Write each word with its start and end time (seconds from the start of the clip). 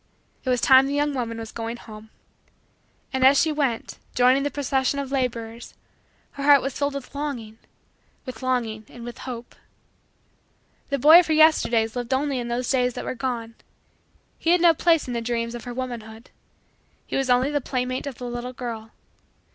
It 0.43 0.49
was 0.49 0.61
time 0.61 0.87
the 0.87 0.95
young 0.95 1.13
woman 1.13 1.37
was 1.37 1.51
going 1.51 1.77
home. 1.77 2.09
And 3.13 3.23
as 3.23 3.39
she 3.39 3.51
went, 3.51 3.99
joining 4.15 4.41
the 4.41 4.49
procession 4.49 4.97
of 4.97 5.11
laborers, 5.11 5.75
her 6.31 6.41
heart 6.43 6.63
was 6.63 6.75
filled 6.75 6.95
with 6.95 7.13
longing 7.13 7.59
with 8.25 8.41
longing 8.41 8.83
and 8.89 9.03
with 9.03 9.19
hope. 9.29 9.53
The 10.89 10.97
boy 10.97 11.19
of 11.19 11.27
her 11.27 11.33
Yesterdays 11.33 11.95
lived 11.95 12.15
only 12.15 12.39
in 12.39 12.47
those 12.47 12.67
days 12.71 12.95
that 12.95 13.05
were 13.05 13.13
gone. 13.13 13.53
He 14.39 14.49
had 14.49 14.61
no 14.61 14.73
place 14.73 15.07
in 15.07 15.13
the 15.13 15.21
dreams 15.21 15.53
of 15.53 15.65
her 15.65 15.73
womanhood. 15.75 16.31
He 17.05 17.15
was 17.15 17.29
only 17.29 17.51
the 17.51 17.61
playmate 17.61 18.07
of 18.07 18.15
the 18.17 18.25
little 18.25 18.53
girl. 18.53 18.93